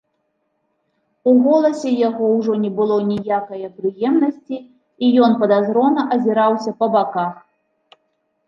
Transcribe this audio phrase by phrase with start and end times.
[1.31, 4.57] У голасе яго ўжо не было ніякае прыемнасці,
[5.05, 7.33] і ён падазрона азіраўся па баках.